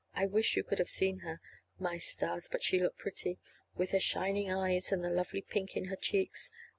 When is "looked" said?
2.79-2.97